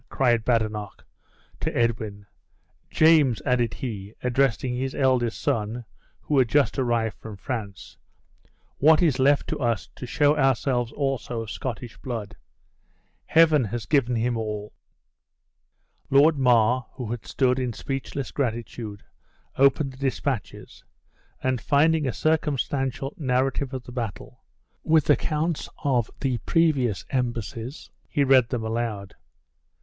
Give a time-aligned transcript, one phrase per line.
[0.09, 1.05] cried Badenoch
[1.59, 2.25] to Edwin.
[2.89, 5.85] "James," added he, addressing his eldest son,
[6.21, 7.99] who had just arrived from France,
[8.79, 12.35] "what is left to us to show ourselves also of Scottish blood?
[13.27, 14.73] Heaven has given him all!"
[16.09, 19.03] Lord Mar, who had stood in speechless gratitude,
[19.55, 20.83] opened the dispatches;
[21.43, 24.39] and finding a circumstantial narrative of the battle,
[24.83, 29.13] with accounts of the previous embassies, he read them aloud.